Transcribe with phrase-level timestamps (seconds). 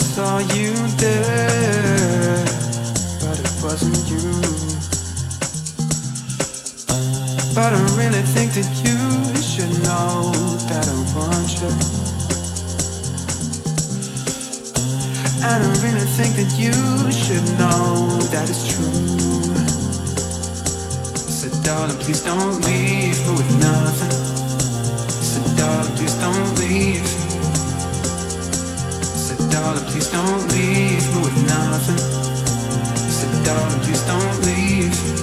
[0.00, 2.44] saw you there,
[3.20, 4.24] but it wasn't you.
[7.54, 8.98] But I really think that you
[9.42, 10.32] should know
[10.70, 11.72] that I want you.
[15.42, 16.72] And I really think that you
[17.12, 19.20] should know that it's true.
[21.38, 24.16] So darling, please don't leave me with nothing.
[25.30, 27.19] So darling, please don't leave
[29.60, 32.00] darling, please don't leave me with nothing.
[33.06, 35.19] I said, darling, please don't leave.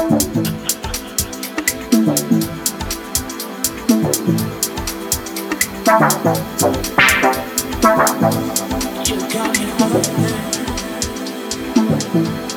[0.00, 0.06] You
[9.28, 9.64] got me
[12.12, 12.49] on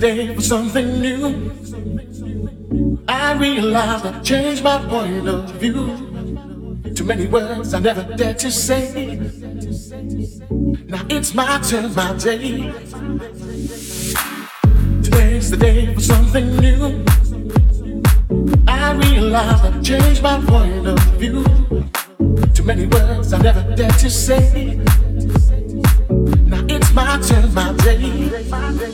[0.00, 1.52] Today's the day for something new.
[3.06, 5.94] I realize I've changed my point of view.
[6.94, 9.16] Too many words I never dared to say.
[10.86, 12.72] Now it's my turn, my day.
[15.02, 17.04] Today's the day for something new.
[18.66, 21.44] I realize I've changed my point of view.
[22.54, 24.76] Too many words I never dared to say.
[26.46, 28.89] Now it's my turn, my day.